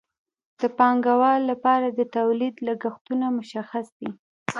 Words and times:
د 0.59 0.61
پانګوال 0.77 1.41
لپاره 1.51 1.87
د 1.97 2.01
تولید 2.15 2.55
لګښتونه 2.67 3.25
مشخص 3.37 3.87
دي 3.99 4.09